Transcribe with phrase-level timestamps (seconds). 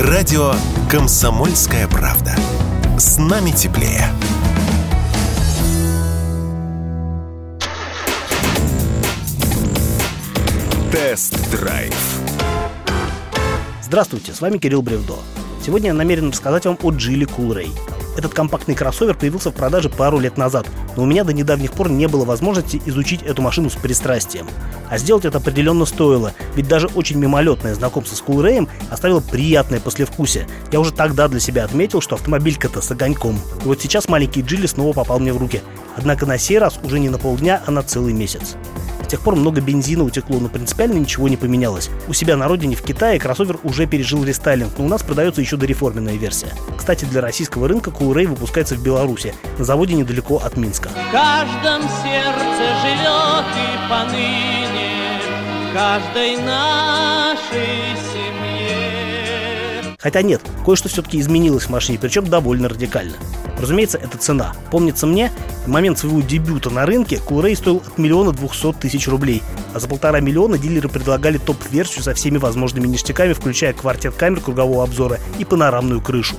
[0.00, 0.52] Радио
[0.88, 2.32] «Комсомольская правда».
[2.96, 4.04] С нами теплее.
[10.92, 11.92] Тест-драйв.
[13.82, 15.16] Здравствуйте, с вами Кирилл Бревдо.
[15.66, 17.97] Сегодня я намерен рассказать вам о Geely Coolray.
[18.18, 20.66] Этот компактный кроссовер появился в продаже пару лет назад,
[20.96, 24.48] но у меня до недавних пор не было возможности изучить эту машину с пристрастием.
[24.90, 30.48] А сделать это определенно стоило, ведь даже очень мимолетное знакомство с Coolray оставило приятное послевкусие.
[30.72, 33.36] Я уже тогда для себя отметил, что автомобилька-то с огоньком.
[33.64, 35.62] И вот сейчас маленький Джили снова попал мне в руки.
[35.96, 38.56] Однако на сей раз уже не на полдня, а на целый месяц.
[39.08, 41.90] Тех пор много бензина утекло, но принципиально ничего не поменялось.
[42.08, 45.56] У себя на родине в Китае кроссовер уже пережил рестайлинг, но у нас продается еще
[45.56, 46.52] дореформенная версия.
[46.76, 50.90] Кстати, для российского рынка Coolray выпускается в Беларуси, на заводе недалеко от Минска.
[50.90, 55.20] В каждом сердце живет и поныне,
[55.70, 58.17] в каждой нашей.
[60.00, 63.16] Хотя нет, кое-что все-таки изменилось в машине, причем довольно радикально.
[63.58, 64.54] Разумеется, это цена.
[64.70, 65.32] Помнится мне,
[65.64, 69.42] в момент своего дебюта на рынке Курей стоил от миллиона двухсот тысяч рублей,
[69.74, 74.84] а за полтора миллиона дилеры предлагали топ-версию со всеми возможными ништяками, включая квартет камер кругового
[74.84, 76.36] обзора и панорамную крышу.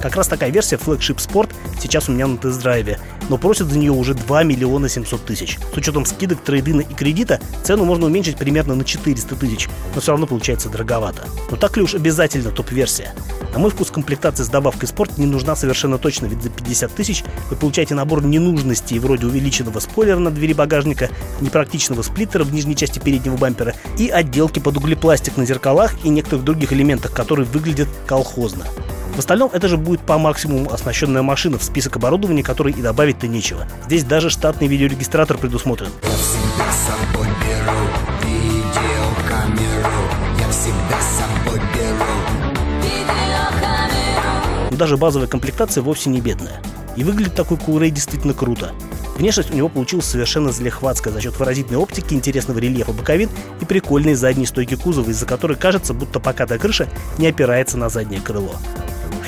[0.00, 3.92] Как раз такая версия Flagship Sport сейчас у меня на тест-драйве, но просят за нее
[3.92, 5.58] уже 2 миллиона 700 тысяч.
[5.72, 10.12] С учетом скидок, трейдина и кредита цену можно уменьшить примерно на 400 тысяч, но все
[10.12, 11.24] равно получается дороговато.
[11.50, 13.12] Но так ли уж обязательно топ-версия?
[13.52, 17.24] На мой вкус комплектация с добавкой спорт не нужна совершенно точно, ведь за 50 тысяч
[17.48, 21.08] вы получаете набор ненужностей вроде увеличенного спойлера на двери багажника,
[21.40, 26.44] непрактичного сплиттера в нижней части переднего бампера и отделки под углепластик на зеркалах и некоторых
[26.44, 28.66] других элементах, которые выглядят колхозно.
[29.16, 33.26] В остальном это же будет по максимуму оснащенная машина в список оборудования, который и добавить-то
[33.26, 33.66] нечего.
[33.86, 35.88] Здесь даже штатный видеорегистратор предусмотрен.
[44.70, 46.60] Я даже базовая комплектация вовсе не бедная.
[46.94, 48.72] И выглядит такой Курей действительно круто.
[49.16, 53.30] Внешность у него получилась совершенно залихватская за счет выразительной оптики, интересного рельефа боковин
[53.62, 56.86] и прикольной задней стойки кузова, из-за которой кажется, будто покатая крыша
[57.16, 58.56] не опирается на заднее крыло.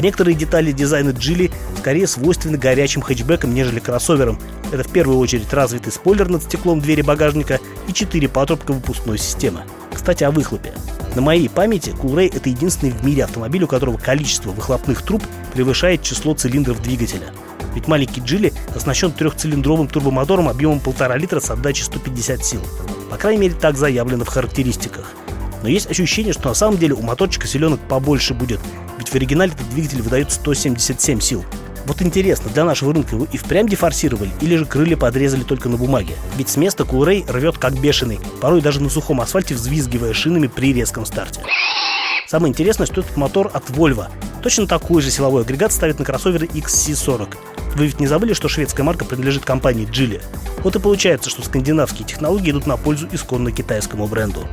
[0.01, 4.39] Некоторые детали дизайна Джили скорее свойственны горячим хэтчбекам, нежели кроссоверам.
[4.71, 9.63] Это в первую очередь развитый спойлер над стеклом двери багажника и 4 патрубка выпускной системы.
[9.93, 10.73] Кстати, о выхлопе.
[11.15, 15.23] На моей памяти Coolray это единственный в мире автомобиль, у которого количество выхлопных труб
[15.55, 17.33] превышает число цилиндров двигателя.
[17.75, 22.61] Ведь маленький Джили оснащен трехцилиндровым турбомотором объемом 1,5 литра с отдачей 150 сил.
[23.11, 25.13] По крайней мере, так заявлено в характеристиках.
[25.63, 28.61] Но есть ощущение, что на самом деле у моторчика селенок побольше будет,
[28.99, 31.45] ведь в оригинале этот двигатель выдает 177 сил.
[31.87, 35.79] Вот интересно, для нашего рынка его и впрямь дефорсировали, или же крылья подрезали только на
[35.79, 36.17] бумаге?
[36.37, 40.75] Ведь с места Курей рвет как бешеный, порой даже на сухом асфальте взвизгивая шинами при
[40.75, 41.41] резком старте.
[42.27, 44.09] Самое интересное, что этот мотор от Volvo.
[44.43, 47.37] Точно такой же силовой агрегат ставит на кроссоверы XC40.
[47.77, 50.23] Вы ведь не забыли, что шведская марка принадлежит компании Geely?
[50.63, 54.47] Вот и получается, что скандинавские технологии идут на пользу исконно китайскому бренду.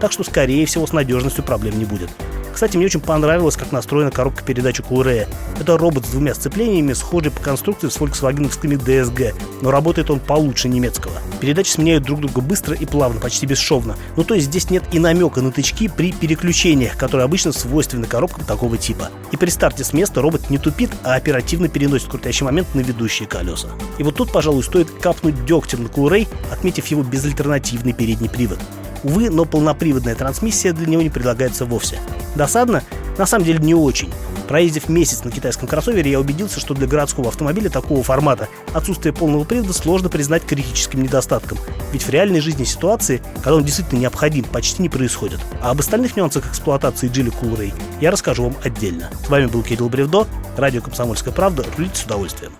[0.00, 2.10] Так что, скорее всего, с надежностью проблем не будет.
[2.52, 5.28] Кстати, мне очень понравилось, как настроена коробка передач у Курея.
[5.58, 10.68] Это робот с двумя сцеплениями, схожий по конструкции с фольксвагеновскими DSG, но работает он получше
[10.68, 11.14] немецкого.
[11.40, 13.96] Передачи сменяют друг друга быстро и плавно, почти бесшовно.
[14.16, 18.44] Ну то есть здесь нет и намека на тычки при переключениях, которые обычно свойственны коробкам
[18.44, 19.10] такого типа.
[19.32, 23.28] И при старте с места робот не тупит, а оперативно переносит крутящий момент на ведущие
[23.28, 23.68] колеса.
[23.98, 28.58] И вот тут, пожалуй, стоит капнуть дегтем на Курей, отметив его безальтернативный передний привод.
[29.02, 31.98] Увы, но полноприводная трансмиссия для него не предлагается вовсе.
[32.34, 32.82] Досадно?
[33.18, 34.12] На самом деле не очень.
[34.50, 39.44] Проездив месяц на китайском кроссовере, я убедился, что для городского автомобиля такого формата отсутствие полного
[39.44, 41.56] привода сложно признать критическим недостатком,
[41.92, 45.38] ведь в реальной жизни ситуации, когда он действительно необходим, почти не происходит.
[45.62, 49.08] А об остальных нюансах эксплуатации Geely Coolray я расскажу вам отдельно.
[49.24, 51.64] С вами был Кирилл Бревдо, радио «Комсомольская правда».
[51.76, 52.52] Рулите с удовольствием.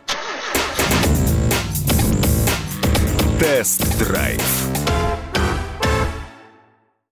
[3.41, 4.70] Тест-драйв